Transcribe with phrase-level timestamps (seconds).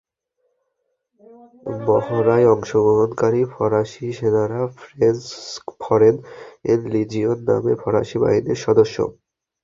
[1.85, 5.23] মহড়ায় অংশগ্রহণকারী ফরাসি সেনারা ফ্রেঞ্চ
[5.81, 6.15] ফরেন
[6.85, 8.97] লিজিওন নামে ফরাসি বাহিনীর সদস্য।